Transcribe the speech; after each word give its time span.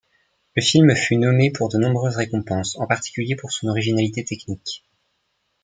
Le 0.55 0.63
film 0.63 0.95
fut 0.95 1.17
nommé 1.17 1.51
pour 1.51 1.69
de 1.69 1.77
nombreuses 1.77 2.15
récompenses, 2.15 2.75
en 2.79 2.87
particulier 2.87 3.35
pour 3.35 3.51
son 3.51 3.67
originalité 3.67 4.23
technique. 4.25 4.83